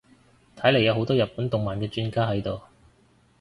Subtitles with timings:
[0.57, 2.59] 睇嚟有好多日本動漫嘅專家喺度